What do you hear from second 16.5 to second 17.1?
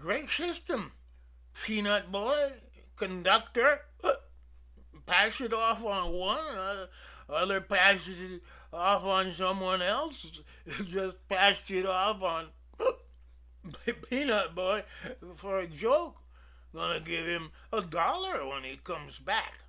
Goin' to